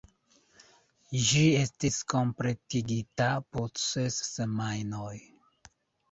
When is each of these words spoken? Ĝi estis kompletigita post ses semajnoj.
Ĝi 1.25 1.41
estis 1.57 1.99
kompletigita 2.13 3.27
post 3.57 3.81
ses 3.83 4.17
semajnoj. 4.29 5.13